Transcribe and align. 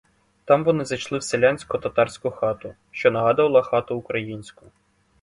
Там 0.45 0.63
вони 0.63 0.85
зайшли 0.85 1.17
в 1.17 1.23
селянську 1.23 1.77
татарську 1.77 2.31
хату, 2.31 2.75
що 2.91 3.11
нагадувала 3.11 3.61
хату 3.61 3.95
українську. 3.97 4.65